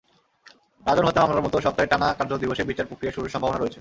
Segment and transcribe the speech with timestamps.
[0.85, 3.69] রাজন হত্যা মামলার মতো সপ্তাহের টানা কার্যদিবসে বিচার-প্রক্রিয়া শুরুর সম্ভাবনা রয়েছে।